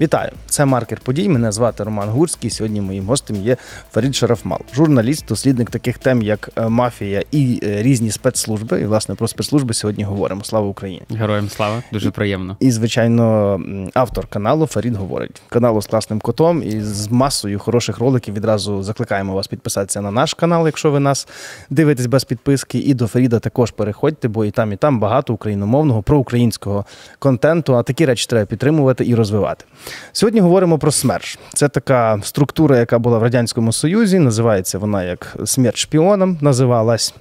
Вітаю! 0.00 0.30
Це 0.46 0.64
маркер 0.64 1.00
подій. 1.00 1.28
Мене 1.28 1.52
звати 1.52 1.84
Роман 1.84 2.08
Гурський. 2.08 2.50
Сьогодні 2.50 2.80
моїм 2.80 3.06
гостем 3.06 3.36
є 3.36 3.56
Фарід 3.92 4.16
Шарафмал, 4.16 4.58
журналіст, 4.74 5.26
дослідник 5.28 5.70
таких 5.70 5.98
тем, 5.98 6.22
як 6.22 6.50
е, 6.56 6.68
мафія 6.68 7.22
і 7.30 7.60
е, 7.62 7.82
різні 7.82 8.10
спецслужби. 8.10 8.80
І 8.80 8.86
власне 8.86 9.14
про 9.14 9.28
спецслужби 9.28 9.74
сьогодні 9.74 10.04
говоримо. 10.04 10.44
Слава 10.44 10.66
Україні! 10.66 11.02
Героям 11.10 11.48
слава, 11.48 11.82
дуже 11.92 12.10
приємно. 12.10 12.56
І, 12.60 12.70
звичайно, 12.70 13.60
автор 13.94 14.26
каналу 14.26 14.66
Фарід 14.66 14.96
говорить. 14.96 15.42
Каналу 15.48 15.82
з 15.82 15.86
класним 15.86 16.20
котом 16.20 16.62
і 16.62 16.80
з 16.80 17.10
масою 17.10 17.58
хороших 17.58 17.98
роликів. 17.98 18.34
Відразу 18.34 18.82
закликаємо 18.82 19.34
вас 19.34 19.46
підписатися 19.46 20.00
на 20.00 20.10
наш 20.10 20.34
канал, 20.34 20.66
якщо 20.66 20.90
ви 20.90 21.00
нас 21.00 21.28
дивитесь 21.70 22.06
без 22.06 22.24
підписки. 22.24 22.78
І 22.78 22.94
до 22.94 23.06
Фаріда 23.06 23.38
також 23.38 23.70
переходьте, 23.70 24.28
бо 24.28 24.44
і 24.44 24.50
там, 24.50 24.72
і 24.72 24.76
там 24.76 25.00
багато 25.00 25.34
україномовного, 25.34 26.02
проукраїнського 26.02 26.84
контенту. 27.18 27.76
А 27.76 27.82
такі 27.82 28.06
речі 28.06 28.26
треба 28.28 28.46
підтримувати 28.46 29.06
і 29.06 29.14
розвивати. 29.14 29.64
Сьогодні 30.12 30.40
говоримо 30.40 30.78
про 30.78 30.92
СМЕРШ. 30.92 31.38
Це 31.54 31.68
така 31.68 32.20
структура, 32.22 32.78
яка 32.78 32.98
була 32.98 33.18
в 33.18 33.22
Радянському 33.22 33.72
Союзі. 33.72 34.18
Називається 34.18 34.78
вона 34.78 35.04
як 35.04 35.36
смерть 35.44 35.76
шпіонам 35.76 36.38
називалась. 36.40 37.14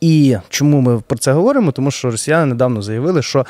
І 0.00 0.36
чому 0.48 0.80
ми 0.80 1.00
про 1.00 1.18
це 1.18 1.32
говоримо? 1.32 1.72
Тому 1.72 1.90
що 1.90 2.10
росіяни 2.10 2.46
недавно 2.46 2.82
заявили, 2.82 3.22
що 3.22 3.46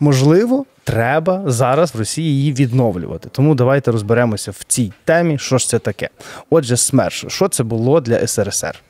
можливо 0.00 0.64
треба 0.84 1.42
зараз 1.46 1.94
в 1.94 1.98
Росії 1.98 2.36
її 2.36 2.52
відновлювати. 2.52 3.28
Тому 3.32 3.54
давайте 3.54 3.92
розберемося 3.92 4.50
в 4.50 4.64
цій 4.66 4.92
темі, 5.04 5.38
що 5.38 5.58
ж 5.58 5.68
це 5.68 5.78
таке. 5.78 6.08
Отже, 6.50 6.76
СМЕРШ, 6.76 7.24
що 7.28 7.48
це 7.48 7.62
було 7.62 8.00
для 8.00 8.26
СРСР? 8.26 8.82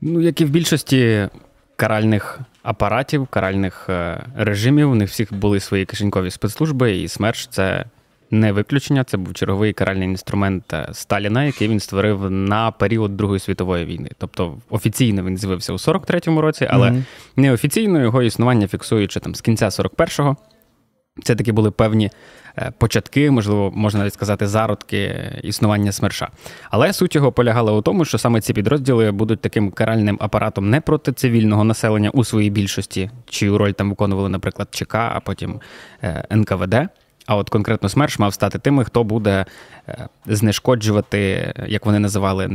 Ну, 0.00 0.20
як 0.20 0.40
і 0.40 0.44
в 0.44 0.48
більшості 0.48 1.28
каральних 1.76 2.40
апаратів, 2.68 3.26
каральних 3.26 3.86
е, 3.88 4.24
режимів. 4.36 4.90
У 4.90 4.94
них 4.94 5.10
всіх 5.10 5.34
були 5.34 5.60
свої 5.60 5.84
кишенькові 5.84 6.30
спецслужби, 6.30 6.96
і 6.96 7.08
СМЕРШ 7.08 7.46
це 7.46 7.84
не 8.30 8.52
виключення. 8.52 9.04
Це 9.04 9.16
був 9.16 9.34
черговий 9.34 9.72
каральний 9.72 10.08
інструмент 10.08 10.72
е, 10.72 10.88
Сталіна, 10.92 11.44
який 11.44 11.68
він 11.68 11.80
створив 11.80 12.30
на 12.30 12.70
період 12.70 13.16
Другої 13.16 13.40
світової 13.40 13.84
війни. 13.84 14.10
Тобто 14.18 14.58
офіційно 14.70 15.24
він 15.24 15.36
з'явився 15.36 15.72
у 15.72 15.76
43-му 15.76 16.40
році, 16.40 16.68
але 16.70 16.90
mm-hmm. 16.90 17.02
неофіційно 17.36 18.00
його 18.00 18.22
існування 18.22 18.68
фіксуючи 18.68 19.20
там 19.20 19.34
з 19.34 19.40
кінця 19.40 19.68
41-го. 19.68 20.36
Це 21.22 21.34
такі 21.34 21.52
були 21.52 21.70
певні 21.70 22.10
початки, 22.78 23.30
можливо, 23.30 23.72
можна 23.74 24.00
навіть 24.00 24.14
сказати, 24.14 24.46
зародки 24.46 25.32
існування 25.42 25.92
СМЕРШа. 25.92 26.28
Але 26.70 26.92
суть 26.92 27.14
його 27.14 27.32
полягала 27.32 27.72
у 27.72 27.82
тому, 27.82 28.04
що 28.04 28.18
саме 28.18 28.40
ці 28.40 28.52
підрозділи 28.52 29.10
будуть 29.10 29.40
таким 29.40 29.70
каральним 29.70 30.18
апаратом 30.20 30.70
не 30.70 30.80
проти 30.80 31.12
цивільного 31.12 31.64
населення 31.64 32.10
у 32.10 32.24
своїй 32.24 32.50
більшості, 32.50 33.10
чию 33.28 33.58
роль 33.58 33.72
там 33.72 33.90
виконували, 33.90 34.28
наприклад, 34.28 34.68
ЧК, 34.70 34.94
а 34.94 35.20
потім 35.20 35.60
е, 36.02 36.24
НКВД. 36.30 36.74
А 37.26 37.36
от 37.36 37.50
конкретно 37.50 37.88
СМЕРШ 37.88 38.18
мав 38.18 38.34
стати 38.34 38.58
тими, 38.58 38.84
хто 38.84 39.04
буде 39.04 39.44
е, 39.88 40.08
знешкоджувати, 40.26 41.52
як 41.66 41.86
вони 41.86 41.98
називали, 41.98 42.50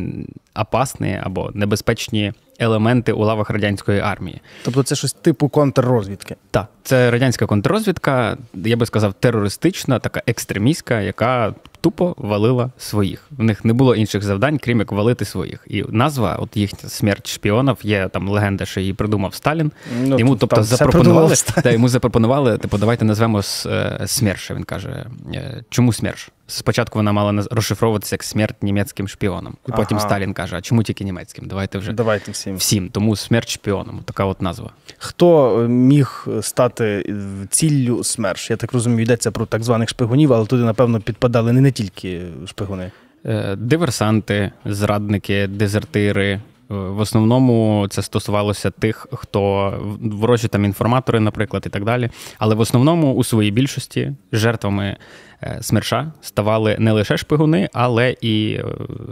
опасні 0.55 1.19
або 1.23 1.51
небезпечні 1.53 2.33
елементи 2.63 3.11
у 3.11 3.25
лавах 3.25 3.49
радянської 3.49 3.99
армії. 3.99 4.41
Тобто 4.63 4.83
це 4.83 4.95
щось 4.95 5.13
типу 5.13 5.49
контррозвідки? 5.49 6.35
Так, 6.51 6.67
це 6.83 7.11
радянська 7.11 7.45
контррозвідка, 7.45 8.37
я 8.53 8.77
би 8.77 8.85
сказав, 8.85 9.13
терористична, 9.13 9.99
така 9.99 10.21
екстремістська, 10.27 11.01
яка 11.01 11.53
тупо 11.81 12.15
валила 12.17 12.71
своїх. 12.77 13.25
В 13.31 13.43
них 13.43 13.65
не 13.65 13.73
було 13.73 13.95
інших 13.95 14.23
завдань, 14.23 14.57
крім 14.57 14.79
як 14.79 14.91
валити 14.91 15.25
своїх. 15.25 15.67
І 15.67 15.83
назва, 15.89 16.35
от 16.35 16.57
їхня 16.57 16.89
смерть 16.89 17.27
шпіонів, 17.27 17.77
є 17.83 18.07
там 18.07 18.29
легенда, 18.29 18.65
що 18.65 18.79
її 18.79 18.93
придумав 18.93 19.33
Сталін. 19.33 19.71
Ну, 20.03 20.19
йому 20.19 20.35
тобто 20.35 20.63
запропонували 20.63 21.35
та, 21.63 21.71
йому 21.71 21.89
запропонували, 21.89 22.57
типу, 22.57 22.77
давайте 22.77 23.05
назвемо 23.05 23.41
е, 23.65 23.99
СМЕРШ. 24.05 24.51
Він 24.51 24.63
каже, 24.63 25.05
«Е, 25.33 25.63
чому 25.69 25.93
СМЕРШ? 25.93 26.29
Спочатку 26.53 26.99
вона 26.99 27.11
мала 27.11 27.43
розшифровуватися 27.51 28.15
як 28.15 28.23
смерть 28.23 28.63
німецьким 28.63 29.07
шпіоном. 29.07 29.57
І 29.67 29.71
потім 29.71 29.97
ага. 29.97 30.07
Сталін 30.07 30.33
каже: 30.33 30.55
а 30.55 30.61
чому 30.61 30.83
тільки 30.83 31.03
німецьким? 31.03 31.47
Давайте 31.47 31.77
вже 31.77 31.93
Давайте 31.93 32.31
всім. 32.31 32.55
Всім. 32.55 32.89
Тому 32.89 33.15
смерть 33.15 33.49
шпіоном. 33.49 34.01
Така 34.05 34.25
от 34.25 34.41
назва. 34.41 34.71
Хто 34.97 35.59
е, 35.61 35.67
міг 35.67 36.27
стати 36.41 37.13
ціллю 37.49 38.03
СМЕРШ? 38.03 38.49
Я 38.49 38.55
так 38.57 38.73
розумію, 38.73 39.01
йдеться 39.01 39.31
про 39.31 39.45
так 39.45 39.63
званих 39.63 39.89
шпигунів, 39.89 40.33
але 40.33 40.45
туди, 40.45 40.63
напевно, 40.63 41.01
підпадали 41.01 41.53
не, 41.53 41.61
не 41.61 41.71
тільки 41.71 42.21
шпигуни. 42.45 42.91
Е, 43.25 43.55
диверсанти, 43.55 44.51
зрадники, 44.65 45.47
дезертири. 45.47 46.41
Е, 46.71 46.73
в 46.75 46.99
основному 46.99 47.87
це 47.89 48.01
стосувалося 48.01 48.71
тих, 48.71 49.07
хто 49.11 49.73
ворожі 50.01 50.47
там 50.47 50.65
інформатори, 50.65 51.19
наприклад, 51.19 51.63
і 51.65 51.69
так 51.69 51.83
далі. 51.83 52.09
Але 52.37 52.55
в 52.55 52.59
основному 52.59 53.13
у 53.13 53.23
своїй 53.23 53.51
більшості 53.51 54.15
жертвами 54.31 54.97
Е, 55.43 55.57
СМЕРШа 55.61 56.11
ставали 56.21 56.75
не 56.79 56.91
лише 56.91 57.17
шпигуни, 57.17 57.69
але 57.73 58.15
і 58.21 58.53
е, 58.53 58.65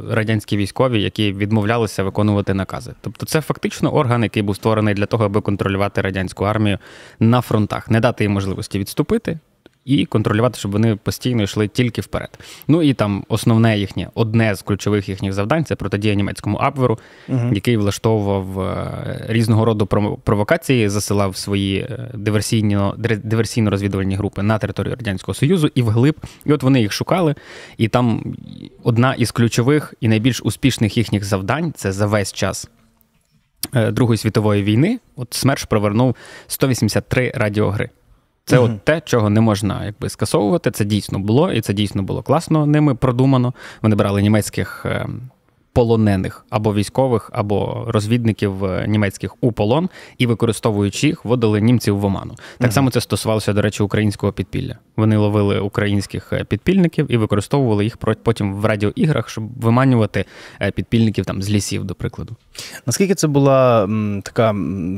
радянські 0.09 0.57
військові, 0.57 1.01
які 1.01 1.33
відмовлялися 1.33 2.03
виконувати 2.03 2.53
накази. 2.53 2.93
Тобто, 3.01 3.25
це 3.25 3.41
фактично 3.41 3.93
орган, 3.93 4.23
який 4.23 4.43
був 4.43 4.55
створений 4.55 4.93
для 4.93 5.05
того, 5.05 5.25
аби 5.25 5.41
контролювати 5.41 6.01
радянську 6.01 6.45
армію 6.45 6.77
на 7.19 7.41
фронтах, 7.41 7.91
не 7.91 7.99
дати 7.99 8.23
їм 8.23 8.31
можливості 8.31 8.79
відступити, 8.79 9.39
і 9.85 10.05
контролювати, 10.05 10.59
щоб 10.59 10.71
вони 10.71 10.95
постійно 10.95 11.43
йшли 11.43 11.67
тільки 11.67 12.01
вперед. 12.01 12.39
Ну 12.67 12.83
і 12.83 12.93
там 12.93 13.25
основне 13.27 13.79
їхнє, 13.79 14.09
одне 14.13 14.55
з 14.55 14.61
ключових 14.61 15.09
їхніх 15.09 15.33
завдань 15.33 15.65
це 15.65 15.75
протидія 15.75 16.13
німецькому 16.13 16.57
Абверу, 16.57 16.99
угу. 17.29 17.49
який 17.53 17.77
влаштовував 17.77 18.59
е, 18.59 19.25
різного 19.29 19.65
роду 19.65 19.85
провокації, 20.23 20.89
засилав 20.89 21.35
свої 21.35 21.77
е, 21.77 22.11
диверсійно 22.13 22.95
диверсійно-розвідувальні 22.97 24.17
групи 24.17 24.41
на 24.41 24.57
територію 24.57 24.95
радянського 24.95 25.33
союзу 25.33 25.69
і 25.75 25.81
вглиб. 25.81 26.15
І 26.45 26.53
от 26.53 26.63
вони 26.63 26.81
їх 26.81 26.91
шукали. 26.91 27.35
І 27.77 27.87
там 27.87 28.35
одна 28.83 29.13
із 29.13 29.31
ключових 29.31 29.93
і 30.01 30.07
найбільш 30.07 30.41
успішних 30.41 30.97
їхніх 30.97 31.23
завдань 31.23 31.73
це 31.75 31.91
за 31.91 32.05
весь 32.05 32.33
час. 32.33 32.69
Е, 33.75 33.91
Другої 33.91 34.17
світової 34.17 34.63
війни 34.63 34.99
от 35.15 35.33
СМЕРШ 35.33 35.63
провернув 35.63 36.15
183 36.47 37.31
радіогри. 37.35 37.89
Це 38.51 38.59
угу. 38.59 38.65
от 38.65 38.85
те, 38.85 39.01
чого 39.05 39.29
не 39.29 39.41
можна 39.41 39.85
якби 39.85 40.09
скасовувати. 40.09 40.71
Це 40.71 40.85
дійсно 40.85 41.19
було, 41.19 41.51
і 41.51 41.61
це 41.61 41.73
дійсно 41.73 42.03
було 42.03 42.23
класно 42.23 42.65
ними 42.65 42.95
продумано. 42.95 43.53
Вони 43.81 43.95
брали 43.95 44.21
німецьких 44.21 44.85
ем, 44.85 45.21
полонених 45.73 46.45
або 46.49 46.73
військових, 46.73 47.29
або 47.33 47.85
розвідників 47.87 48.65
е, 48.65 48.85
німецьких 48.87 49.35
у 49.41 49.51
полон 49.51 49.89
і, 50.17 50.25
використовуючи 50.25 51.07
їх, 51.07 51.25
вводили 51.25 51.61
німців 51.61 51.99
в 51.99 52.05
оману. 52.05 52.35
Так 52.57 52.71
mm 52.71 52.73
само 52.73 52.89
це 52.91 53.01
стосувалося, 53.01 53.53
до 53.53 53.61
речі, 53.61 53.83
українського 53.83 54.33
підпілля. 54.33 54.75
Вони 54.97 55.17
ловили 55.17 55.59
українських 55.59 56.33
е, 56.33 56.43
підпільників 56.43 57.11
і 57.11 57.17
використовували 57.17 57.83
їх 57.83 57.97
потім 57.97 58.55
в 58.55 58.65
радіоіграх, 58.65 59.29
щоб 59.29 59.43
виманювати 59.59 60.25
е, 60.61 60.71
підпільників 60.71 61.25
там 61.25 61.41
з 61.41 61.49
лісів, 61.49 61.83
до 61.83 61.95
прикладу. 61.95 62.35
Наскільки 62.85 63.15
це 63.15 63.27
була 63.27 63.83
м, 63.83 64.21
така 64.23 64.51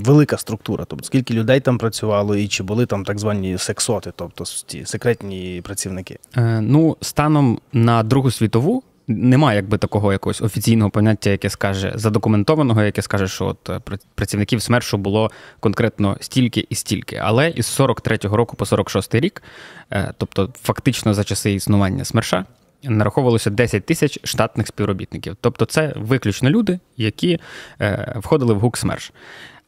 велика 0.06 0.38
структура? 0.38 0.85
Тобто 0.85 1.06
скільки 1.06 1.33
людей 1.33 1.59
там 1.59 1.78
працювало, 1.78 2.35
і 2.35 2.47
чи 2.47 2.63
були 2.63 2.85
там 2.85 3.06
так 3.06 3.19
звані 3.19 3.57
сексоти, 3.57 4.12
тобто 4.16 4.44
ті 4.66 4.85
секретні 4.85 5.62
працівники? 5.63 6.17
Е, 6.38 6.62
Ну, 6.62 6.97
станом 7.01 7.59
на 7.73 8.03
Другу 8.03 8.31
світову 8.31 8.83
немає 9.07 9.55
якби 9.55 9.77
такого 9.77 10.11
якогось 10.11 10.41
офіційного 10.41 10.89
поняття, 10.89 11.29
яке 11.29 11.49
скаже 11.49 11.91
задокументованого, 11.95 12.83
яке 12.83 13.01
скаже, 13.01 13.27
що 13.27 13.45
от 13.45 13.69
е, 13.69 13.79
працівників 14.15 14.61
СМЕРШу 14.61 14.97
було 14.97 15.31
конкретно 15.59 16.17
стільки 16.19 16.67
і 16.69 16.75
стільки. 16.75 17.15
Але 17.15 17.49
із 17.49 17.79
43-го 17.79 18.37
року 18.37 18.55
по 18.55 18.65
46-й 18.65 19.19
рік, 19.19 19.43
е, 19.91 20.13
тобто 20.17 20.49
фактично 20.63 21.13
за 21.13 21.23
часи 21.23 21.53
існування 21.53 22.05
СМЕРШа, 22.05 22.45
нараховувалося 22.83 23.49
10 23.49 23.85
тисяч 23.85 24.19
штатних 24.23 24.67
співробітників. 24.67 25.37
Тобто, 25.41 25.65
це 25.65 25.93
виключно 25.95 26.49
люди, 26.49 26.79
які 26.97 27.39
е, 27.81 28.13
входили 28.15 28.53
в 28.53 28.59
ГУК 28.59 28.77
СМЕРШ. 28.77 29.11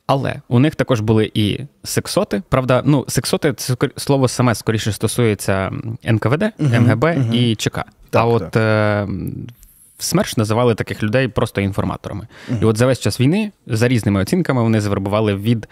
Але 0.07 0.41
у 0.47 0.59
них 0.59 0.75
також 0.75 0.99
були 0.99 1.31
і 1.33 1.59
сексоти. 1.83 2.41
Правда, 2.49 2.81
ну 2.85 3.05
сексоти 3.07 3.53
це 3.53 3.75
слово 3.97 4.27
саме 4.27 4.55
скоріше 4.55 4.91
стосується 4.91 5.71
НКВД, 6.03 6.43
МГБ 6.59 7.03
uh-huh. 7.03 7.33
і 7.33 7.55
ЧК. 7.55 7.85
Так, 8.09 8.21
а 8.21 8.25
от 8.25 8.55
е, 8.55 9.07
СМЕРШ 9.97 10.37
називали 10.37 10.75
таких 10.75 11.03
людей 11.03 11.27
просто 11.27 11.61
інформаторами. 11.61 12.27
Uh-huh. 12.51 12.61
І 12.61 12.65
от 12.65 12.77
за 12.77 12.85
весь 12.85 12.99
час 12.99 13.19
війни, 13.19 13.51
за 13.67 13.87
різними 13.87 14.21
оцінками, 14.21 14.63
вони 14.63 14.81
завербували 14.81 15.35
від 15.35 15.67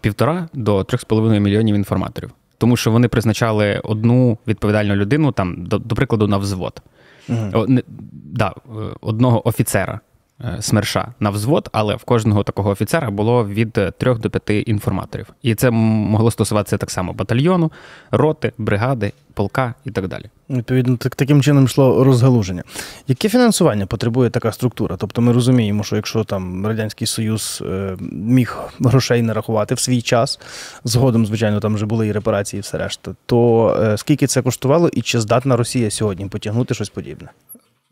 півтора 0.00 0.48
до 0.52 0.84
трьох 0.84 1.00
з 1.00 1.04
половиною 1.04 1.40
мільйонів 1.40 1.74
інформаторів. 1.74 2.30
Тому 2.58 2.76
що 2.76 2.90
вони 2.90 3.08
призначали 3.08 3.80
одну 3.84 4.38
відповідальну 4.46 4.94
людину, 4.94 5.32
там, 5.32 5.66
до, 5.66 5.78
до 5.78 5.94
прикладу, 5.94 6.28
на 6.28 6.36
взвод. 6.36 6.82
Uh-huh. 7.28 7.58
О, 7.58 7.66
не, 7.66 7.82
да, 8.12 8.54
Одного 9.00 9.48
офіцера 9.48 9.94
е, 9.94 10.13
смерша 10.60 11.14
на 11.20 11.30
взвод, 11.30 11.68
але 11.72 11.94
в 11.94 12.04
кожного 12.04 12.42
такого 12.42 12.70
офіцера 12.70 13.10
було 13.10 13.46
від 13.46 13.72
3 13.72 14.14
до 14.14 14.30
5 14.30 14.68
інформаторів. 14.68 15.26
І 15.42 15.54
це 15.54 15.70
могло 15.70 16.30
стосуватися 16.30 16.76
так 16.76 16.90
само 16.90 17.12
батальйону, 17.12 17.72
роти, 18.10 18.52
бригади, 18.58 19.12
полка 19.34 19.74
і 19.84 19.90
так 19.90 20.08
далі. 20.08 20.24
Відповідно, 20.50 20.96
так, 20.96 21.14
таким 21.14 21.42
чином 21.42 21.64
йшло 21.64 22.04
розгалуження. 22.04 22.62
Яке 23.08 23.28
фінансування 23.28 23.86
потребує 23.86 24.30
така 24.30 24.52
структура? 24.52 24.96
Тобто 24.96 25.22
ми 25.22 25.32
розуміємо, 25.32 25.84
що 25.84 25.96
якщо 25.96 26.24
там 26.24 26.66
Радянський 26.66 27.06
Союз 27.06 27.62
е, 27.66 27.96
міг 28.10 28.58
грошей 28.80 29.22
нарахувати 29.22 29.74
в 29.74 29.80
свій 29.80 30.02
час, 30.02 30.40
згодом, 30.84 31.26
звичайно, 31.26 31.60
там 31.60 31.74
вже 31.74 31.86
були 31.86 32.08
і 32.08 32.12
репарації, 32.12 32.58
і 32.58 32.62
все 32.62 32.78
решта, 32.78 33.14
то 33.26 33.68
е, 33.82 33.98
скільки 33.98 34.26
це 34.26 34.42
коштувало 34.42 34.88
і 34.88 35.02
чи 35.02 35.20
здатна 35.20 35.56
Росія 35.56 35.90
сьогодні 35.90 36.26
потягнути 36.26 36.74
щось 36.74 36.88
подібне? 36.88 37.28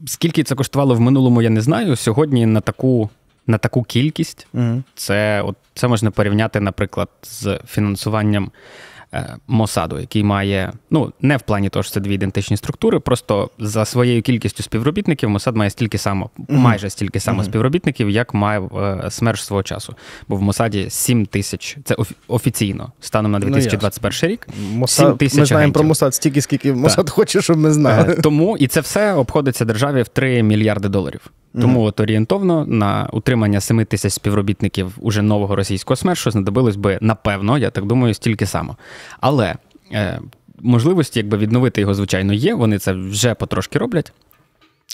Скільки 0.06 0.42
це 0.42 0.54
коштувало 0.54 0.94
в 0.94 1.00
минулому, 1.00 1.42
я 1.42 1.50
не 1.50 1.60
знаю. 1.60 1.96
Сьогодні 1.96 2.46
на 2.46 2.60
таку 2.60 3.10
на 3.46 3.58
таку 3.58 3.82
кількість 3.82 4.46
угу. 4.54 4.82
це 4.94 5.42
от 5.42 5.56
це 5.74 5.88
можна 5.88 6.10
порівняти, 6.10 6.60
наприклад, 6.60 7.08
з 7.22 7.60
фінансуванням 7.66 8.50
Мосаду, 9.46 10.00
який 10.00 10.24
має, 10.24 10.72
ну 10.90 11.12
не 11.20 11.36
в 11.36 11.42
плані 11.42 11.68
того, 11.68 11.82
що 11.82 11.92
це 11.92 12.00
дві 12.00 12.14
ідентичні 12.14 12.56
структури, 12.56 13.00
просто 13.00 13.50
за 13.58 13.84
своєю 13.84 14.22
кількістю 14.22 14.62
співробітників 14.62 15.30
Мосад 15.30 15.56
має 15.56 15.70
стільки 15.70 15.98
само, 15.98 16.30
mm-hmm. 16.38 16.56
майже 16.56 16.90
стільки 16.90 17.20
само 17.20 17.42
mm-hmm. 17.42 17.44
співробітників, 17.44 18.10
як 18.10 18.34
має 18.34 18.60
е, 18.60 19.10
СМЕРШ 19.10 19.44
свого 19.44 19.62
часу. 19.62 19.94
Бо 20.28 20.36
в 20.36 20.42
Мосаді 20.42 20.90
7 20.90 21.26
тисяч, 21.26 21.76
це 21.84 21.96
офіційно 22.28 22.92
станом 23.00 23.32
на 23.32 23.38
2021 23.38 24.18
ну, 24.22 24.28
рік. 24.28 24.46
Мосад, 24.72 25.06
7 25.06 25.16
тисяч 25.16 25.38
Ми 25.38 25.46
знаємо 25.46 25.60
агентів. 25.60 25.74
про 25.74 25.88
Мосад 25.88 26.14
стільки, 26.14 26.40
скільки 26.40 26.72
Мосад 26.72 27.10
хоче, 27.10 27.42
щоб 27.42 27.58
ми 27.58 27.72
знали. 27.72 28.12
Е, 28.18 28.20
тому 28.22 28.56
і 28.56 28.66
це 28.66 28.80
все 28.80 29.12
обходиться 29.12 29.64
державі 29.64 30.02
в 30.02 30.08
3 30.08 30.42
мільярди 30.42 30.88
доларів. 30.88 31.20
Тому 31.60 31.80
mm-hmm. 31.80 31.86
от 31.86 32.00
орієнтовно 32.00 32.66
на 32.66 33.08
утримання 33.12 33.60
7 33.60 33.84
тисяч 33.84 34.12
співробітників 34.12 34.94
уже 35.00 35.22
нового 35.22 35.56
російського 35.56 35.96
СМЕРШу 35.96 36.30
знадобилось 36.30 36.76
би 36.76 36.98
напевно, 37.00 37.58
я 37.58 37.70
так 37.70 37.86
думаю, 37.86 38.14
стільки 38.14 38.46
само. 38.46 38.76
Але 39.20 39.54
е, 39.92 40.20
можливості, 40.60 41.18
якби 41.18 41.38
відновити 41.38 41.80
його, 41.80 41.94
звичайно, 41.94 42.32
є. 42.32 42.54
Вони 42.54 42.78
це 42.78 42.92
вже 42.92 43.34
потрошки 43.34 43.78
роблять. 43.78 44.12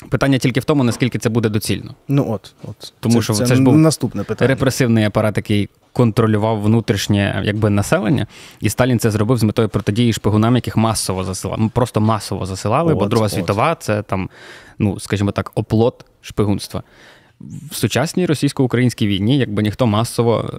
Питання 0.08 0.38
тільки 0.38 0.60
в 0.60 0.64
тому, 0.64 0.84
наскільки 0.84 1.18
це 1.18 1.28
буде 1.28 1.48
доцільно. 1.48 1.94
Ну 2.08 2.32
от, 2.32 2.54
от. 2.64 2.92
Тому 3.00 3.14
це, 3.14 3.22
що 3.22 3.34
це, 3.34 3.46
це 3.46 3.54
ж 3.54 3.62
був 3.62 3.78
наступне 3.78 4.24
питання. 4.24 4.48
репресивний 4.48 5.04
апарат, 5.04 5.36
який 5.36 5.68
контролював 5.92 6.62
внутрішнє 6.62 7.42
якби 7.44 7.70
населення, 7.70 8.26
і 8.60 8.70
Сталін 8.70 8.98
це 8.98 9.10
зробив 9.10 9.38
з 9.38 9.42
метою 9.42 9.68
протидії 9.68 10.12
шпигунам, 10.12 10.54
яких 10.54 10.76
масово 10.76 11.24
засилали. 11.24 11.70
Просто 11.72 12.00
масово 12.00 12.46
засилали, 12.46 12.92
от, 12.92 12.98
бо 12.98 13.06
Друга 13.06 13.26
от. 13.26 13.32
світова 13.32 13.74
це 13.74 14.02
там, 14.02 14.28
ну 14.78 15.00
скажімо 15.00 15.32
так, 15.32 15.52
оплот 15.54 16.04
шпигунства 16.22 16.82
в 17.40 17.74
сучасній 17.74 18.26
російсько-українській 18.26 19.06
війні, 19.06 19.38
якби 19.38 19.62
ніхто 19.62 19.86
масово 19.86 20.50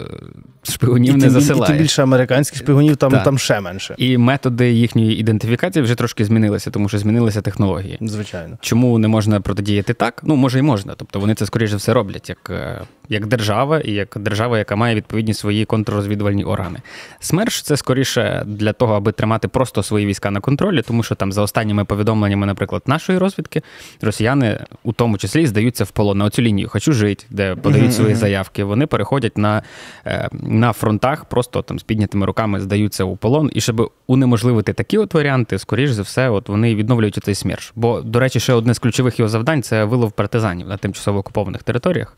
е, 0.66 0.72
шпигунів 0.72 1.14
і 1.14 1.18
не 1.18 1.30
засилає. 1.30 1.64
І 1.64 1.68
тим 1.68 1.78
більше 1.78 2.04
американських 2.04 2.60
шпигунів 2.60 2.98
там 2.98 3.12
там 3.12 3.38
ще 3.38 3.62
менше. 3.62 3.96
І 3.98 4.18
методи 4.18 4.72
їхньої 4.72 5.20
ідентифікації 5.20 5.84
вже 5.84 5.96
трошки 5.96 6.26
змінилися, 6.26 6.72
тому 6.72 6.90
що 6.90 6.98
змінилися 6.98 7.42
технології. 7.42 7.98
Звичайно. 8.02 8.58
Чому 8.62 9.00
не 9.00 9.08
можна 9.08 9.42
протидіяти 9.42 9.94
так? 9.94 10.22
Ну, 10.24 10.36
може 10.36 10.60
і 10.60 10.62
можна. 10.62 10.94
Тобто 10.98 11.20
вони 11.20 11.36
це 11.36 11.46
скоріше 11.46 11.76
все 11.76 11.94
роблять 11.94 12.30
як 12.30 12.50
е, 12.50 12.81
як 13.10 13.28
держава, 13.28 13.80
і 13.80 13.92
як 13.92 14.18
держава, 14.20 14.58
яка 14.58 14.76
має 14.76 14.96
відповідні 14.96 15.34
свої 15.34 15.66
контррозвідувальні 15.66 16.44
органи. 16.44 16.80
СМЕРШ 17.20 17.62
це 17.62 17.78
скоріше 17.78 18.44
для 18.46 18.74
того, 18.74 18.94
аби 18.94 19.12
тримати 19.12 19.48
просто 19.48 19.84
свої 19.84 20.06
війська 20.06 20.31
на 20.31 20.40
контролі, 20.40 20.81
тому 20.81 21.04
що 21.04 21.16
там 21.16 21.31
за 21.31 21.42
останніми 21.42 21.86
повідомленнями, 21.86 22.46
наприклад, 22.46 22.81
нашої 22.86 23.18
розвідки, 23.18 23.62
росіяни 24.02 24.60
у 24.84 24.94
тому 24.94 25.18
числі 25.18 25.48
здаються 25.48 25.84
в 25.84 25.92
полон 25.92 26.18
на 26.18 26.26
оцю 26.26 26.42
лінію 26.42 26.69
хочу 26.69 26.94
жити, 26.94 27.25
де 27.30 27.56
подають 27.56 27.94
свої 27.94 28.16
заявки. 28.16 28.63
Вони 28.63 28.88
переходять 28.88 29.38
на 29.38 29.63
е, 30.06 30.30
на 30.31 30.74
фронтах, 30.74 31.25
просто 31.25 31.62
там 31.62 31.80
з 31.80 31.83
піднятими 31.83 32.25
руками 32.25 32.60
здаються 32.60 33.04
у 33.04 33.16
полон. 33.16 33.51
І 33.54 33.62
щоб 33.62 33.92
унеможливити 34.07 34.74
такі 34.74 34.98
от 34.98 35.13
варіанти, 35.13 35.60
скоріш 35.60 35.89
за 35.89 36.01
все, 36.01 36.30
от 36.30 36.50
вони 36.50 36.75
відновлюють 36.75 37.19
цей 37.24 37.36
смерч. 37.36 37.71
Бо, 37.75 38.01
до 38.01 38.19
речі, 38.19 38.39
ще 38.39 38.54
одне 38.54 38.74
з 38.74 38.80
ключових 38.80 39.19
його 39.19 39.30
завдань 39.30 39.63
це 39.63 39.83
вилов 39.83 40.12
партизанів 40.12 40.68
на 40.68 40.77
тимчасово 40.77 41.19
окупованих 41.19 41.63
територіях. 41.63 42.16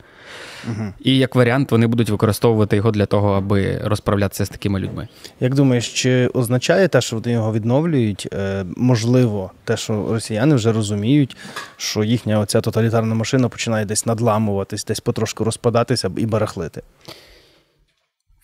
Угу. 0.67 0.93
І 0.99 1.17
як 1.17 1.35
варіант, 1.35 1.71
вони 1.71 1.87
будуть 1.87 2.09
використовувати 2.09 2.75
його 2.75 2.91
для 2.91 3.05
того, 3.05 3.33
аби 3.33 3.81
розправлятися 3.83 4.45
з 4.45 4.49
такими 4.49 4.79
людьми. 4.79 5.07
Як 5.39 5.55
думаєш, 5.55 5.93
чи 5.93 6.27
означає 6.27 6.87
те, 6.87 7.01
що 7.01 7.15
вони 7.15 7.31
його 7.31 7.53
відновлюють? 7.53 8.27
Е, 8.33 8.65
можливо, 8.77 9.51
те, 9.63 9.77
що 9.77 10.07
росіяни 10.09 10.55
вже 10.55 10.71
розуміють, 10.71 11.37
що 11.77 12.03
їхня 12.03 12.39
оця 12.39 12.61
тоталітарна 12.61 13.15
машина 13.15 13.49
починає 13.49 13.85
десь 13.85 14.05
надламуватись, 14.05 14.85
десь 14.85 14.99
потрошку 14.99 15.43
розпадатися 15.43 16.11
і 16.17 16.25
барахлити? 16.25 16.81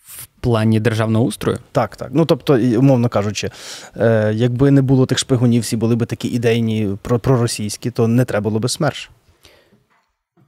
В 0.04 0.26
плані 0.40 0.80
державного 0.80 1.24
устрою? 1.24 1.58
Так, 1.72 1.96
так. 1.96 2.08
Ну 2.12 2.24
тобто, 2.24 2.54
умовно 2.54 3.08
кажучи, 3.08 3.50
е, 3.96 4.32
якби 4.34 4.70
не 4.70 4.82
було 4.82 5.06
тих 5.06 5.18
шпигунів, 5.18 5.62
всі 5.62 5.76
були 5.76 5.96
б 5.96 6.06
такі 6.06 6.28
ідейні 6.28 6.96
проросійські, 7.02 7.90
то 7.90 8.08
не 8.08 8.24
треба 8.24 8.50
було 8.50 8.58
би 8.58 8.68
смерш. 8.68 9.10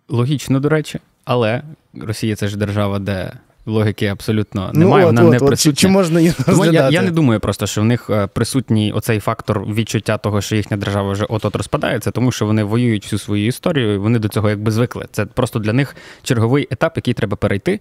Логічно, 0.08 0.60
до 0.60 0.68
речі. 0.68 1.00
Але 1.24 1.62
Росія 1.94 2.36
це 2.36 2.48
ж 2.48 2.56
держава, 2.56 2.98
де 2.98 3.32
логіки 3.66 4.06
абсолютно 4.06 4.70
немає. 4.74 5.00
Ну, 5.00 5.06
вона 5.06 5.24
от, 5.24 5.30
не 5.30 5.36
от, 5.36 5.46
присутня. 5.46 5.76
Чи 5.76 5.88
можна 5.88 6.20
її 6.20 6.32
Тому 6.46 6.64
я, 6.64 6.88
я 6.88 7.02
не 7.02 7.10
думаю 7.10 7.40
просто, 7.40 7.66
що 7.66 7.80
в 7.80 7.84
них 7.84 8.10
е, 8.10 8.26
присутній 8.26 8.92
оцей 8.92 9.20
фактор 9.20 9.64
відчуття 9.64 10.18
того, 10.18 10.40
що 10.40 10.56
їхня 10.56 10.76
держава 10.76 11.12
вже 11.12 11.24
от-от 11.24 11.56
розпадається, 11.56 12.10
тому 12.10 12.32
що 12.32 12.46
вони 12.46 12.64
воюють 12.64 13.04
всю 13.04 13.18
свою 13.18 13.46
історію, 13.46 13.94
і 13.94 13.98
вони 13.98 14.18
до 14.18 14.28
цього 14.28 14.50
якби 14.50 14.70
звикли. 14.70 15.06
Це 15.12 15.26
просто 15.26 15.58
для 15.58 15.72
них 15.72 15.96
черговий 16.22 16.68
етап, 16.70 16.92
який 16.96 17.14
треба 17.14 17.36
перейти. 17.36 17.80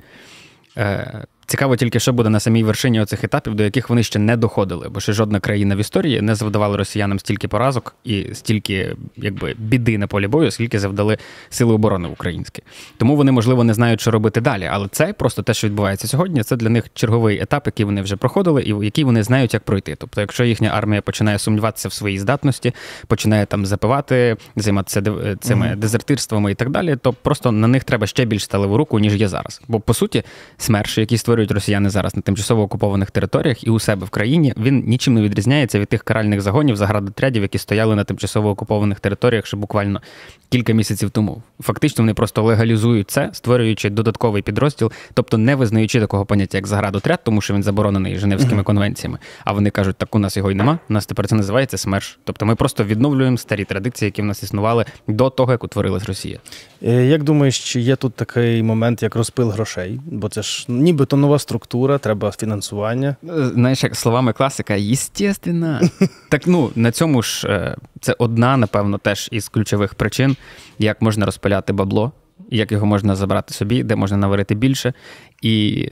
Е, 1.50 1.60
Цікаво 1.60 1.76
тільки, 1.76 2.00
що 2.00 2.14
буде 2.14 2.30
на 2.30 2.40
самій 2.40 2.64
вершині 2.64 3.02
оцих 3.02 3.24
етапів, 3.24 3.56
до 3.56 3.64
яких 3.64 3.90
вони 3.90 4.04
ще 4.04 4.20
не 4.20 4.38
доходили, 4.38 4.90
бо 4.90 5.00
ще 5.00 5.14
жодна 5.14 5.40
країна 5.40 5.76
в 5.76 5.80
історії 5.80 6.22
не 6.22 6.36
завдавала 6.36 6.78
росіянам 6.78 7.20
стільки 7.20 7.48
поразок 7.48 7.96
і 8.04 8.28
стільки 8.34 8.96
якби 9.18 9.56
біди 9.58 9.98
на 9.98 10.08
полі 10.08 10.28
бою, 10.28 10.52
скільки 10.52 10.80
завдали 10.80 11.18
сили 11.50 11.74
оборони 11.74 12.10
українські. 12.10 12.64
Тому 12.98 13.16
вони, 13.16 13.32
можливо, 13.32 13.64
не 13.64 13.74
знають, 13.74 14.02
що 14.02 14.12
робити 14.12 14.42
далі. 14.42 14.70
Але 14.72 14.88
це 14.88 15.14
просто 15.14 15.42
те, 15.42 15.54
що 15.54 15.68
відбувається 15.68 16.08
сьогодні. 16.08 16.44
Це 16.44 16.56
для 16.56 16.70
них 16.70 16.86
черговий 16.94 17.42
етап, 17.42 17.64
який 17.66 17.86
вони 17.86 18.02
вже 18.02 18.16
проходили, 18.16 18.64
і 18.64 18.86
який 18.86 19.04
вони 19.04 19.24
знають, 19.24 19.54
як 19.54 19.64
пройти. 19.64 19.96
Тобто, 19.96 20.22
якщо 20.22 20.44
їхня 20.44 20.70
армія 20.70 21.02
починає 21.02 21.40
сумніватися 21.40 21.88
в 21.88 21.94
своїй 21.94 22.20
здатності, 22.20 22.74
починає 23.08 23.46
там 23.46 23.66
запивати, 23.66 24.38
займатися 24.56 25.02
цими 25.40 25.66
mm-hmm. 25.66 25.76
дезертирствами 25.76 26.52
і 26.52 26.56
так 26.56 26.70
далі, 26.70 26.96
то 26.96 27.14
просто 27.14 27.52
на 27.52 27.68
них 27.68 27.84
треба 27.84 28.08
ще 28.08 28.26
більш 28.26 28.44
сталеву 28.44 28.78
руку, 28.78 29.00
ніж 29.00 29.16
є 29.16 29.28
зараз. 29.28 29.62
Бо 29.68 29.80
по 29.80 29.94
суті, 29.94 30.24
смерші, 30.58 31.02
які 31.02 31.18
створюють 31.18 31.39
створюють 31.40 31.52
росіяни 31.52 31.90
зараз 31.90 32.16
на 32.16 32.22
тимчасово 32.22 32.62
окупованих 32.62 33.12
територіях 33.12 33.64
і 33.64 33.70
у 33.70 33.80
себе 33.80 34.06
в 34.06 34.10
країні, 34.10 34.54
він 34.58 34.84
нічим 34.88 35.14
не 35.14 35.22
відрізняється 35.22 35.80
від 35.80 35.88
тих 35.88 36.04
каральних 36.04 36.42
загонів 36.42 36.76
заградотрядів, 36.76 37.42
які 37.42 37.58
стояли 37.58 37.96
на 37.96 38.04
тимчасово 38.04 38.50
окупованих 38.50 39.00
територіях 39.00 39.46
ще 39.46 39.58
буквально 39.58 40.02
кілька 40.50 40.74
місяців 40.74 41.10
тому. 41.10 41.42
Фактично, 41.60 42.02
вони 42.02 42.14
просто 42.14 42.44
легалізують 42.44 43.12
це, 43.12 43.30
створюючи 43.34 43.90
додатковий 43.90 44.42
підрозділ, 44.42 44.92
тобто 45.14 45.38
не 45.38 45.56
визнаючи 45.56 46.00
такого 46.00 46.26
поняття, 46.26 46.58
як 46.58 46.68
заградотряд, 46.68 47.20
тому 47.24 47.42
що 47.42 47.54
він 47.54 47.64
заборонений 47.64 48.18
Женевськими 48.18 48.64
конвенціями. 48.64 49.18
А 49.46 49.54
вони 49.54 49.70
кажуть, 49.70 49.96
так 49.96 50.16
у 50.16 50.20
нас 50.20 50.38
його 50.38 50.52
й 50.52 50.56
нема. 50.56 50.80
У 50.90 50.94
нас 50.94 51.06
тепер 51.06 51.28
це 51.28 51.36
називається 51.36 51.78
СМЕРШ. 51.78 52.18
Тобто 52.24 52.46
ми 52.46 52.56
просто 52.56 52.84
відновлюємо 52.84 53.38
старі 53.38 53.66
традиції, 53.66 54.08
які 54.08 54.22
в 54.22 54.26
нас 54.26 54.44
існували 54.44 54.86
до 55.08 55.30
того, 55.30 55.52
як 55.52 55.64
утворилась 55.64 56.06
Росія. 56.06 56.40
Е, 56.84 57.06
як 57.06 57.24
думаєш, 57.24 57.74
чи 57.74 57.80
є 57.80 57.96
тут 57.96 58.14
такий 58.14 58.64
момент, 58.64 59.04
як 59.04 59.16
розпил 59.16 59.50
грошей? 59.50 60.00
Бо 60.06 60.30
це 60.30 60.42
ж 60.42 60.66
нібито 60.68 61.18
нова 61.18 61.29
структура, 61.38 61.98
треба 61.98 62.32
фінансування. 62.32 63.16
Е, 63.24 63.46
знаєш, 63.46 63.84
як 63.84 63.96
словами 63.96 64.34
класика, 64.34 64.76
єстественно. 64.76 65.80
Так 66.30 66.48
ну 66.48 66.72
на 66.76 66.92
цьому 66.92 67.22
ж 67.22 67.48
е, 67.48 67.76
це 68.02 68.16
одна, 68.18 68.58
напевно, 68.58 68.98
теж 68.98 69.30
із 69.32 69.50
ключових 69.50 69.96
причин, 69.96 70.36
як 70.80 71.02
можна 71.02 71.26
розпиляти 71.26 71.74
бабло, 71.74 72.12
як 72.50 72.72
його 72.72 72.86
можна 72.86 73.16
забрати 73.16 73.54
собі, 73.54 73.84
де 73.84 73.96
можна 73.96 74.18
наварити 74.18 74.56
більше. 74.56 74.94
І 75.42 75.86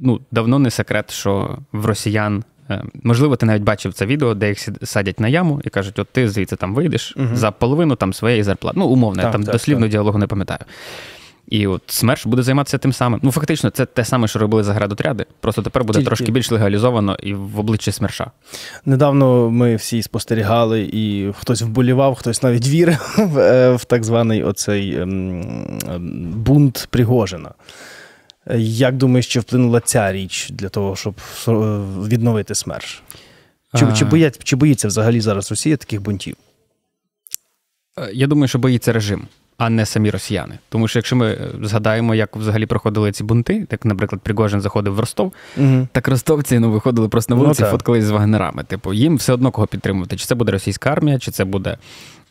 ну, 0.00 0.20
давно 0.30 0.58
не 0.58 0.70
секрет, 0.70 1.10
що 1.10 1.58
в 1.72 1.86
росіян. 1.86 2.44
Е, 2.70 2.82
можливо, 3.02 3.36
ти 3.36 3.46
навіть 3.46 3.62
бачив 3.62 3.92
це 3.92 4.06
відео, 4.06 4.34
де 4.34 4.48
їх 4.48 4.68
садять 4.82 5.20
на 5.20 5.28
яму 5.28 5.60
і 5.64 5.68
кажуть, 5.68 5.98
от 5.98 6.08
ти 6.08 6.28
звідси 6.28 6.56
там 6.56 6.74
вийдеш 6.74 7.14
угу. 7.16 7.28
за 7.32 7.50
половину 7.50 7.96
там 7.96 8.12
своєї 8.12 8.42
зарплати. 8.42 8.78
Ну, 8.78 8.86
умовно, 8.86 9.22
так, 9.22 9.26
я 9.26 9.32
там 9.32 9.44
так, 9.44 9.52
дослівно 9.52 9.84
так. 9.84 9.90
діалогу 9.90 10.18
не 10.18 10.26
пам'ятаю. 10.26 10.60
І 11.48 11.66
от 11.66 11.82
СМЕРШ 11.86 12.26
буде 12.26 12.42
займатися 12.42 12.78
тим 12.78 12.92
самим. 12.92 13.20
Ну, 13.22 13.32
фактично, 13.32 13.70
це 13.70 13.86
те 13.86 14.04
саме, 14.04 14.28
що 14.28 14.38
робили 14.38 14.64
заградотряди. 14.64 15.26
Просто 15.40 15.62
тепер 15.62 15.84
буде 15.84 15.98
Тільки... 15.98 16.06
трошки 16.06 16.32
більш 16.32 16.50
легалізовано 16.50 17.16
і 17.22 17.34
в 17.34 17.58
обличчі 17.58 17.92
СМЕРШа. 17.92 18.30
Недавно 18.84 19.50
ми 19.50 19.76
всі 19.76 20.02
спостерігали, 20.02 20.90
і 20.92 21.32
хтось 21.38 21.62
вболівав, 21.62 22.14
хтось 22.14 22.42
навіть 22.42 22.68
вірив 22.68 23.14
в 23.18 23.38
е, 23.38 23.78
так 23.86 24.04
званий 24.04 24.42
оцей 24.42 24.96
ем, 24.96 25.40
ем, 25.88 26.32
бунт 26.36 26.88
Пригожина. 26.90 27.50
Як 28.56 28.96
думаєш, 28.96 29.26
чи 29.26 29.40
вплинула 29.40 29.80
ця 29.80 30.12
річ 30.12 30.50
для 30.50 30.68
того, 30.68 30.96
щоб 30.96 31.14
відновити 32.08 32.54
СМЕРШ? 32.54 33.02
Чи, 33.74 33.84
а... 33.84 33.92
чи, 33.92 34.04
боять, 34.04 34.44
чи 34.44 34.56
боїться 34.56 34.88
взагалі 34.88 35.20
зараз 35.20 35.50
Росія 35.50 35.76
таких 35.76 36.02
бунтів? 36.02 36.36
Е, 37.98 38.10
я 38.12 38.26
думаю, 38.26 38.48
що 38.48 38.58
боїться 38.58 38.92
режим. 38.92 39.28
А 39.58 39.70
не 39.70 39.86
самі 39.86 40.10
росіяни. 40.10 40.58
Тому 40.68 40.88
що 40.88 40.98
якщо 40.98 41.16
ми 41.16 41.38
згадаємо, 41.62 42.14
як 42.14 42.36
взагалі 42.36 42.66
проходили 42.66 43.12
ці 43.12 43.24
бунти, 43.24 43.66
як, 43.70 43.84
наприклад, 43.84 44.20
Пригожин 44.22 44.60
заходив 44.60 44.94
в 44.94 45.00
Ростов, 45.00 45.32
угу. 45.56 45.88
так 45.92 46.08
ростовці 46.08 46.58
ну, 46.58 46.70
виходили 46.70 47.08
просто 47.08 47.34
на 47.34 47.38
ну, 47.38 47.44
вулиці, 47.44 47.62
ну, 47.62 47.68
фоткались 47.68 48.04
з 48.04 48.10
вагнерами. 48.10 48.64
Типу, 48.64 48.92
їм 48.92 49.16
все 49.16 49.32
одно 49.32 49.50
кого 49.50 49.66
підтримувати. 49.66 50.16
Чи 50.16 50.26
це 50.26 50.34
буде 50.34 50.52
російська 50.52 50.90
армія, 50.90 51.18
чи 51.18 51.30
це 51.30 51.44
буде 51.44 51.76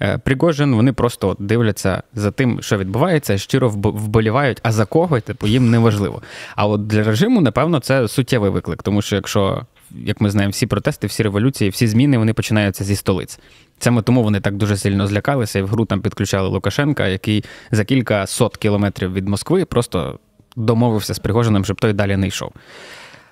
е, 0.02 0.18
Пригожин. 0.18 0.76
Вони 0.76 0.94
просто 0.94 1.30
от 1.30 1.38
дивляться 1.40 2.04
за 2.14 2.32
тим, 2.32 2.62
що 2.62 2.78
відбувається, 2.78 3.38
щиро 3.38 3.70
вболівають, 3.70 4.60
а 4.64 4.72
за 4.72 4.86
кого, 4.86 5.20
типу, 5.20 5.48
їм 5.48 5.72
не 5.72 5.80
важливо. 5.80 6.22
А 6.56 6.68
от 6.68 6.88
для 6.88 7.04
режиму, 7.04 7.42
напевно, 7.42 7.80
це 7.80 8.08
суттєвий 8.08 8.52
виклик, 8.52 8.84
тому 8.84 9.02
що 9.02 9.16
якщо. 9.16 9.66
Як 10.06 10.22
ми 10.22 10.30
знаємо, 10.30 10.52
всі 10.52 10.68
протести, 10.68 11.08
всі 11.08 11.24
революції, 11.24 11.70
всі 11.70 11.88
зміни 11.88 12.18
вони 12.18 12.34
починаються 12.34 12.84
зі 12.84 12.96
столиць. 12.96 13.40
Саме 13.82 14.02
тому 14.02 14.24
вони 14.24 14.40
так 14.40 14.56
дуже 14.56 14.78
сильно 14.78 15.08
злякалися 15.08 15.60
і 15.60 15.62
в 15.62 15.68
гру 15.68 15.86
там 15.86 16.02
підключали 16.02 16.48
Лукашенка, 16.48 17.08
який 17.08 17.44
за 17.72 17.86
кілька 17.86 18.28
сот 18.28 18.58
кілометрів 18.58 19.14
від 19.14 19.28
Москви 19.28 19.66
просто 19.66 20.20
домовився 20.56 21.14
з 21.14 21.20
Пригожиним, 21.20 21.66
щоб 21.66 21.82
той 21.82 21.94
далі 21.94 22.18
не 22.18 22.28
йшов. 22.28 22.52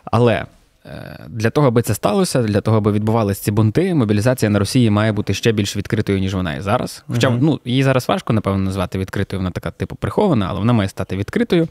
Але 0.06 0.46
е, 0.86 1.26
для 1.28 1.50
того, 1.50 1.68
аби 1.68 1.82
це 1.82 1.96
сталося, 1.96 2.42
для 2.42 2.62
того, 2.62 2.78
аби 2.78 2.92
відбувалися 2.92 3.44
ці 3.44 3.52
бунти, 3.52 3.96
мобілізація 3.96 4.50
на 4.50 4.60
Росії 4.60 4.90
має 4.90 5.12
бути 5.12 5.34
ще 5.34 5.52
більш 5.52 5.78
відкритою, 5.78 6.20
ніж 6.20 6.34
вона 6.34 6.54
є 6.54 6.62
зараз. 6.62 7.04
Хоча 7.08 7.30
uh-huh. 7.30 7.40
ну, 7.42 7.60
її 7.66 7.84
зараз 7.84 8.08
важко, 8.08 8.34
напевно, 8.34 8.60
назвати 8.60 9.00
відкритою, 9.00 9.40
вона 9.40 9.52
така 9.52 9.72
типу 9.72 9.96
прихована, 9.96 10.46
але 10.50 10.60
вона 10.60 10.74
має 10.74 10.90
стати 10.90 11.16
відкритою 11.16 11.68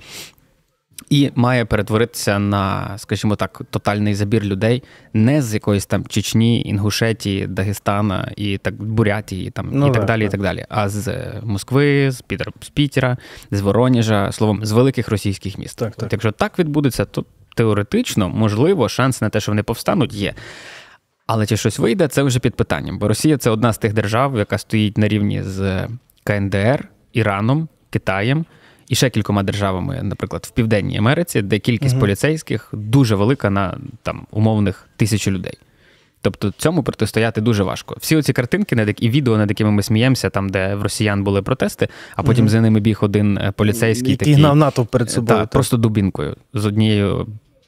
і 1.11 1.31
має 1.35 1.65
перетворитися 1.65 2.39
на, 2.39 2.95
скажімо 2.99 3.37
так, 3.37 3.63
тотальний 3.71 4.15
забір 4.15 4.45
людей 4.45 4.83
не 5.13 5.43
з 5.43 5.55
якоїсь 5.55 5.87
там 5.87 6.07
Чечні, 6.07 6.63
Інгушетії, 6.63 7.47
Дагестана 7.47 8.33
і 8.37 8.59
так 8.59 8.83
Бурятії, 8.83 9.51
там 9.51 9.71
ну, 9.73 9.89
і 9.89 9.91
так 9.91 10.05
далі, 10.05 10.25
і 10.25 10.29
так 10.29 10.43
далі. 10.43 10.67
А 10.69 10.89
з 10.89 11.15
Москви, 11.43 12.11
з 12.11 12.23
Пітер, 12.23 12.53
з 12.61 12.69
Пітера, 12.69 13.17
з 13.51 13.61
Воронежа, 13.61 14.33
словом, 14.33 14.65
з 14.65 14.73
великих 14.73 15.09
російських 15.09 15.59
міст. 15.59 15.79
Так, 15.79 15.97
так. 15.97 16.07
От 16.07 16.13
Якщо 16.13 16.33
так 16.33 16.59
відбудеться, 16.59 17.05
то 17.05 17.25
теоретично 17.57 18.29
можливо 18.29 18.89
шанс 18.89 19.21
на 19.21 19.29
те, 19.29 19.41
що 19.41 19.53
вони 19.53 19.63
повстануть, 19.63 20.15
є. 20.15 20.35
Але 21.27 21.47
чи 21.47 21.57
щось 21.57 21.79
вийде, 21.79 22.09
це 22.09 22.23
вже 22.23 22.39
під 22.39 22.55
питанням. 22.55 22.99
Бо 22.99 23.09
Росія 23.09 23.39
це 23.39 23.51
одна 23.51 23.73
з 23.73 23.79
тих 23.79 23.93
держав, 23.93 24.39
яка 24.39 24.59
стоїть 24.59 24.99
на 24.99 25.09
рівні 25.09 25.43
з 25.43 25.89
КНДР, 26.25 26.89
Іраном, 27.13 27.69
Китаєм 27.91 28.45
і 28.89 28.95
ще 28.95 29.11
кількома 29.11 29.43
державами, 29.43 30.01
наприклад, 30.03 30.47
в 30.49 30.51
Південній 30.51 30.99
Америці, 30.99 31.43
де 31.43 31.59
кількість 31.59 31.95
угу. 31.95 32.01
поліцейських 32.01 32.69
дуже 32.73 33.15
велика 33.15 33.51
на 33.51 33.79
там 34.03 34.27
умовних 34.31 34.89
тисячу 34.97 35.31
людей. 35.31 35.59
Тобто 36.23 36.53
цьому 36.57 36.83
протистояти 36.83 37.41
дуже 37.41 37.63
важко. 37.63 37.97
Всі 38.01 38.17
оці 38.17 38.33
картинки, 38.33 38.77
над 38.77 38.97
і 39.01 39.11
відео, 39.11 39.37
над 39.37 39.51
якими 39.51 39.71
ми 39.71 39.83
сміємося, 39.83 40.31
там, 40.31 40.49
де 40.49 40.75
в 40.75 40.83
росіян 40.83 41.25
були 41.25 41.43
протести, 41.43 41.89
а 42.17 42.23
потім 42.23 42.45
угу. 42.45 42.51
за 42.51 42.61
ними 42.61 42.81
біг 42.81 42.99
один 43.01 43.39
е, 43.39 43.53
поліцейський 43.57 44.11
Який 44.11 44.17
такий, 44.17 44.35
гнав 44.35 44.57
НАТО 44.57 44.85
перед 44.85 45.11
собою. 45.11 45.39
Та, 45.39 45.43
так. 45.43 45.51
Просто 45.51 45.77
дубінкою 45.77 46.37
з 46.55 46.67
однією 46.67 47.27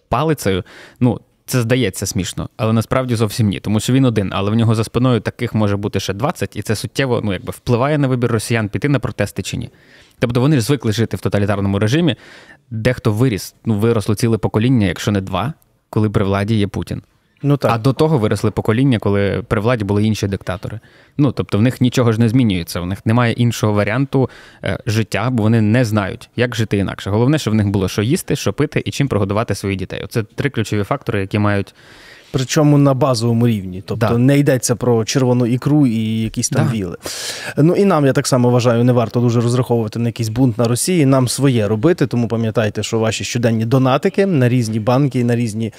палицею. 0.08 0.64
Ну, 1.00 1.20
це 1.46 1.60
здається 1.60 2.06
смішно, 2.06 2.48
але 2.56 2.72
насправді 2.72 3.14
зовсім 3.14 3.48
ні, 3.48 3.60
тому 3.60 3.80
що 3.80 3.92
він 3.92 4.04
один, 4.04 4.30
але 4.32 4.50
в 4.50 4.54
нього 4.54 4.74
за 4.74 4.84
спиною 4.84 5.20
таких 5.20 5.54
може 5.54 5.76
бути 5.76 6.00
ще 6.00 6.12
20, 6.12 6.56
і 6.56 6.62
це 6.62 6.76
суттєво 6.76 7.20
ну, 7.24 7.32
якби 7.32 7.50
впливає 7.50 7.98
на 7.98 8.08
вибір 8.08 8.32
росіян 8.32 8.68
піти 8.68 8.88
на 8.88 8.98
протести 8.98 9.42
чи 9.42 9.56
ні. 9.56 9.70
Тобто 10.20 10.40
вони 10.40 10.56
ж 10.56 10.62
звикли 10.62 10.92
жити 10.92 11.16
в 11.16 11.20
тоталітарному 11.20 11.78
режимі, 11.78 12.16
дехто 12.70 13.12
виріс, 13.12 13.54
ну 13.64 13.74
виросло 13.74 14.14
ціле 14.14 14.38
покоління, 14.38 14.86
якщо 14.86 15.12
не 15.12 15.20
два, 15.20 15.52
коли 15.90 16.10
при 16.10 16.24
владі 16.24 16.54
є 16.54 16.66
Путін. 16.66 17.02
Ну 17.42 17.56
так. 17.56 17.72
А 17.74 17.78
до 17.78 17.92
того 17.92 18.18
виросли 18.18 18.50
покоління, 18.50 18.98
коли 18.98 19.44
при 19.48 19.60
владі 19.60 19.84
були 19.84 20.04
інші 20.04 20.26
диктатори. 20.26 20.80
Ну 21.18 21.32
тобто 21.32 21.58
в 21.58 21.62
них 21.62 21.80
нічого 21.80 22.12
ж 22.12 22.20
не 22.20 22.28
змінюється, 22.28 22.80
в 22.80 22.86
них 22.86 23.06
немає 23.06 23.32
іншого 23.32 23.72
варіанту 23.72 24.30
е, 24.64 24.78
життя, 24.86 25.30
бо 25.30 25.42
вони 25.42 25.60
не 25.60 25.84
знають, 25.84 26.30
як 26.36 26.56
жити 26.56 26.76
інакше. 26.76 27.10
Головне, 27.10 27.38
щоб 27.38 27.52
в 27.52 27.56
них 27.56 27.68
було 27.68 27.88
що 27.88 28.02
їсти, 28.02 28.36
що 28.36 28.52
пити 28.52 28.82
і 28.84 28.90
чим 28.90 29.08
прогодувати 29.08 29.54
своїх 29.54 29.78
дітей. 29.78 30.02
Оце 30.04 30.22
три 30.22 30.50
ключові 30.50 30.82
фактори, 30.82 31.20
які 31.20 31.38
мають 31.38 31.74
Причому 32.32 32.78
на 32.78 32.94
базовому 32.94 33.48
рівні. 33.48 33.82
Тобто 33.86 34.06
да. 34.06 34.18
не 34.18 34.38
йдеться 34.38 34.76
про 34.76 35.04
червону 35.04 35.46
ікру 35.46 35.86
і 35.86 36.22
якісь 36.22 36.48
там 36.48 36.66
да. 36.66 36.72
віли. 36.72 36.96
Ну 37.56 37.74
і 37.74 37.84
нам, 37.84 38.06
я 38.06 38.12
так 38.12 38.26
само 38.26 38.50
вважаю, 38.50 38.84
не 38.84 38.92
варто 38.92 39.20
дуже 39.20 39.40
розраховувати 39.40 39.98
на 39.98 40.08
якийсь 40.08 40.28
бунт 40.28 40.58
на 40.58 40.68
Росії. 40.68 41.06
Нам 41.06 41.28
своє 41.28 41.68
робити, 41.68 42.06
тому 42.06 42.28
пам'ятайте, 42.28 42.82
що 42.82 42.98
ваші 42.98 43.24
щоденні 43.24 43.64
донатики 43.64 44.26
на 44.26 44.48
різні 44.48 44.80
банки, 44.80 45.24
на 45.24 45.36
різні 45.36 45.72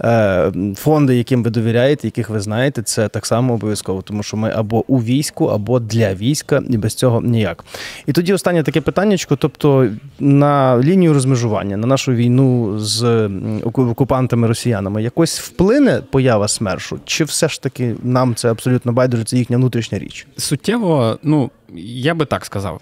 е, 0.00 0.52
фонди, 0.76 1.16
яким 1.16 1.42
ви 1.42 1.50
довіряєте, 1.50 2.06
яких 2.06 2.30
ви 2.30 2.40
знаєте, 2.40 2.82
це 2.82 3.08
так 3.08 3.26
само 3.26 3.54
обов'язково, 3.54 4.02
тому 4.02 4.22
що 4.22 4.36
ми 4.36 4.50
або 4.50 4.84
у 4.88 4.98
війську, 4.98 5.46
або 5.46 5.80
для 5.80 6.14
війська, 6.14 6.62
і 6.70 6.78
без 6.78 6.94
цього 6.94 7.20
ніяк. 7.20 7.64
І 8.06 8.12
тоді 8.12 8.32
останнє 8.32 8.62
таке 8.62 8.80
питання, 8.80 9.16
тобто 9.38 9.88
на 10.20 10.78
лінію 10.78 11.12
розмежування, 11.12 11.76
на 11.76 11.86
нашу 11.86 12.12
війну 12.12 12.78
з 12.78 13.30
окупантами 13.64 14.48
росіянами 14.48 15.02
якось 15.02 15.40
вплине 15.40 15.91
поява 16.00 16.48
СМЕРШу, 16.48 17.00
чи 17.04 17.24
все 17.24 17.48
ж 17.48 17.62
таки 17.62 17.96
нам 18.02 18.34
це 18.34 18.50
абсолютно 18.50 18.92
байдуже, 18.92 19.24
це 19.24 19.36
їхня 19.36 19.56
внутрішня 19.56 19.98
річ? 19.98 20.26
Суттєво, 20.36 21.18
ну 21.22 21.50
я 21.74 22.14
би 22.14 22.24
так 22.24 22.44
сказав. 22.44 22.80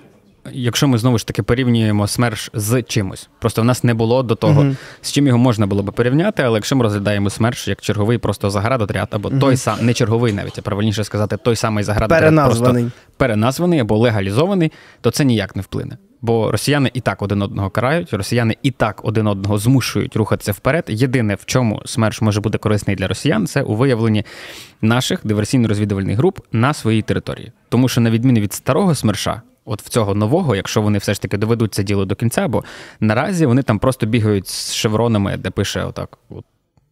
Якщо 0.53 0.89
ми 0.89 0.99
знову 0.99 1.19
ж 1.19 1.27
таки 1.27 1.43
порівнюємо 1.43 2.07
СМЕРШ 2.07 2.51
з 2.55 2.83
чимось, 2.83 3.29
просто 3.39 3.63
в 3.63 3.65
нас 3.65 3.85
не 3.85 3.95
було 3.95 4.23
до 4.23 4.35
того, 4.35 4.63
uh-huh. 4.63 4.77
з 5.03 5.13
чим 5.13 5.27
його 5.27 5.39
можна 5.39 5.67
було 5.67 5.83
би 5.83 5.93
порівняти, 5.93 6.43
але 6.43 6.59
якщо 6.59 6.77
ми 6.77 6.83
розглядаємо 6.83 7.31
СМЕРШ 7.31 7.69
як 7.69 7.81
черговий 7.81 8.19
просто 8.19 8.51
заградотряд, 8.51 9.09
або 9.11 9.29
uh-huh. 9.29 9.41
той 9.41 9.57
сам 9.57 9.79
не 9.83 9.95
черговий, 9.95 10.33
навіть 10.33 10.59
а 10.59 10.63
правильніше 10.63 11.05
сказати, 11.05 11.37
той 11.37 11.57
самий 11.57 11.85
заградотряд, 11.85 12.21
переназваний. 12.21 12.83
просто 12.83 13.01
переназваний 13.17 13.81
або 13.81 13.99
легалізований, 13.99 14.73
то 15.01 15.11
це 15.11 15.25
ніяк 15.25 15.57
не 15.57 15.63
вплине. 15.63 15.97
Бо 16.23 16.53
росіяни 16.53 16.91
і 16.95 17.01
так 17.01 17.23
один 17.23 17.43
одного 17.43 17.71
карають, 17.71 18.13
росіяни 18.13 18.57
і 18.63 18.71
так 18.71 19.05
один 19.05 19.27
одного 19.27 19.59
змушують 19.59 20.17
рухатися 20.17 20.53
вперед. 20.53 20.85
Єдине, 20.89 21.35
в 21.35 21.45
чому 21.45 21.83
смерч 21.85 22.21
може 22.21 22.41
бути 22.41 22.59
корисний 22.59 22.97
для 22.97 23.09
росіян, 23.09 23.47
це 23.47 23.63
у 23.63 23.75
виявленні 23.75 24.25
наших 24.83 25.25
диверсійно-розвідувальних 25.25 26.17
груп 26.17 26.39
на 26.53 26.75
своїй 26.75 27.03
території. 27.03 27.53
Тому 27.69 27.89
що, 27.89 28.01
на 28.01 28.11
відміну 28.11 28.41
від 28.41 28.53
старого 28.53 28.95
смерша, 28.95 29.43
от 29.65 29.83
в 29.83 29.89
цього 29.89 30.15
нового, 30.15 30.57
якщо 30.57 30.83
вони 30.83 30.99
все 30.99 31.15
ж 31.15 31.23
таки 31.23 31.37
доведуть 31.37 31.75
це 31.75 31.83
діло 31.83 32.05
до 32.05 32.15
кінця, 32.15 32.49
бо 32.49 32.65
наразі 33.01 33.47
вони 33.47 33.63
там 33.63 33.79
просто 33.79 34.07
бігають 34.07 34.49
з 34.49 34.75
шевронами, 34.75 35.37
де 35.37 35.51
пише 35.51 35.85
отак. 35.85 36.19
от, 36.31 36.45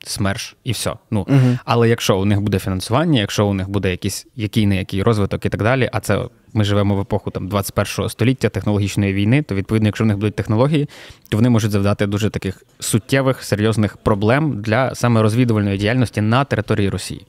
СМЕРШ 0.04 0.56
і 0.64 0.72
все. 0.72 0.94
Ну 1.10 1.20
угу. 1.20 1.58
але 1.64 1.88
якщо 1.88 2.18
у 2.18 2.24
них 2.24 2.40
буде 2.40 2.58
фінансування, 2.58 3.20
якщо 3.20 3.46
у 3.46 3.54
них 3.54 3.68
буде 3.68 3.90
якийсь 3.90 4.26
який 4.36 4.66
не 4.66 4.76
який 4.76 5.02
розвиток 5.02 5.46
і 5.46 5.48
так 5.48 5.62
далі, 5.62 5.90
а 5.92 6.00
це 6.00 6.24
ми 6.52 6.64
живемо 6.64 6.96
в 6.96 7.00
епоху 7.00 7.30
там 7.30 7.48
21 7.48 8.08
століття 8.08 8.48
технологічної 8.48 9.12
війни, 9.12 9.42
то 9.42 9.54
відповідно, 9.54 9.88
якщо 9.88 10.04
в 10.04 10.06
них 10.06 10.16
будуть 10.16 10.34
технології, 10.34 10.88
то 11.28 11.36
вони 11.36 11.48
можуть 11.48 11.70
завдати 11.70 12.06
дуже 12.06 12.30
таких 12.30 12.62
суттєвих 12.80 13.42
серйозних 13.42 13.96
проблем 13.96 14.62
для 14.62 14.94
саме 14.94 15.22
розвідувальної 15.22 15.78
діяльності 15.78 16.20
на 16.20 16.44
території 16.44 16.88
Росії. 16.88 17.26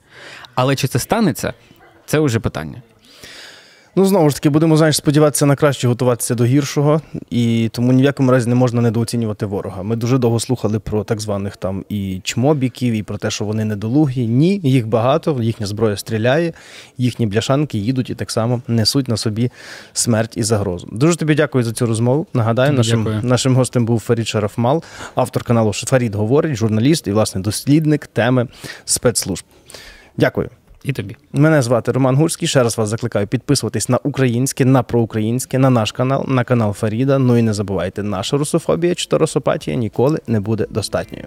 Але 0.56 0.76
чи 0.76 0.88
це 0.88 1.00
станеться, 1.00 1.54
це 2.06 2.20
вже 2.20 2.40
питання. 2.40 2.82
Ну, 4.00 4.06
знову 4.06 4.30
ж 4.30 4.36
таки, 4.36 4.50
будемо 4.50 4.78
знаєш, 4.78 4.96
сподіватися 4.96 5.46
на 5.46 5.56
краще 5.56 5.88
готуватися 5.88 6.36
до 6.36 6.46
гіршого, 6.46 7.02
і 7.30 7.70
тому 7.74 7.94
ні 7.94 8.02
в 8.02 8.06
якому 8.06 8.32
разі 8.32 8.50
не 8.50 8.56
можна 8.56 8.82
недооцінювати 8.82 9.46
ворога. 9.46 9.84
Ми 9.84 9.96
дуже 9.96 10.18
довго 10.18 10.40
слухали 10.40 10.80
про 10.80 11.04
так 11.04 11.22
званих 11.22 11.58
там 11.58 11.86
і 11.90 12.22
чмобіків, 12.24 12.94
і 12.94 13.04
про 13.04 13.18
те, 13.18 13.32
що 13.32 13.46
вони 13.46 13.66
недолугі. 13.66 14.28
Ні, 14.28 14.62
їх 14.64 14.88
багато, 14.88 15.38
їхня 15.42 15.66
зброя 15.66 15.98
стріляє, 15.98 16.54
їхні 16.98 17.28
бляшанки 17.28 17.78
їдуть 17.78 18.10
і 18.10 18.16
так 18.16 18.32
само 18.32 18.62
несуть 18.68 19.08
на 19.08 19.18
собі 19.18 19.52
смерть 19.94 20.38
і 20.38 20.44
загрозу. 20.44 20.88
Дуже 20.92 21.16
тобі 21.16 21.36
дякую 21.36 21.64
за 21.64 21.72
цю 21.72 21.86
розмову. 21.86 22.28
Нагадаю, 22.34 22.74
нашим 22.74 23.20
нашим 23.24 23.56
гостем 23.56 23.86
був 23.86 24.00
Фарід 24.00 24.28
Шарафмал, 24.28 24.84
автор 25.16 25.44
каналу 25.44 25.74
Фарід 25.74 26.16
говорить, 26.16 26.56
журналіст 26.56 27.08
і, 27.08 27.12
власне, 27.12 27.42
дослідник 27.42 28.08
теми 28.08 28.48
спецслужб. 28.86 29.46
Дякую. 30.18 30.50
І 30.84 30.94
тобі 30.94 31.16
мене 31.34 31.62
звати 31.62 31.92
Роман 31.92 32.16
Гурський. 32.16 32.48
Ще 32.48 32.64
раз 32.64 32.78
вас 32.78 32.90
закликаю 32.90 33.28
підписуватись 33.28 33.90
на 33.90 34.00
українське, 34.04 34.66
на 34.66 34.84
проукраїнське, 34.84 35.60
на 35.60 35.70
наш 35.70 35.92
канал, 35.92 36.26
на 36.28 36.44
канал 36.44 36.74
Фаріда. 36.74 37.20
Ну 37.20 37.38
і 37.38 37.42
не 37.42 37.54
забувайте, 37.54 38.04
наша 38.04 38.38
русофобія 38.38 38.96
чи 38.96 39.08
торосопатія 39.08 39.78
ніколи 39.78 40.20
не 40.28 40.40
буде 40.40 40.66
достатньою. 40.70 41.26